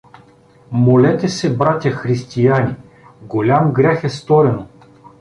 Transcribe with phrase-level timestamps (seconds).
[0.71, 2.75] Молете се, братя християни,
[3.27, 4.67] голям грях е сторено.